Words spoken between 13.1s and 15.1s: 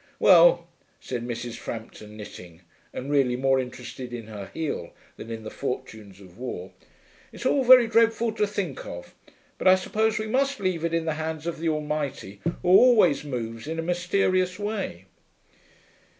moves in a mysterious way.'